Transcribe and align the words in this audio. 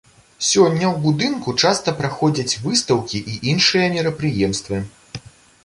Сёння 0.51 0.85
ў 0.93 0.95
будынку 1.03 1.53
часта 1.65 1.93
праходзяць 1.99 2.59
выстаўкі 2.65 3.23
і 3.35 3.37
іншыя 3.55 3.93
мерапрыемствы. 3.99 4.83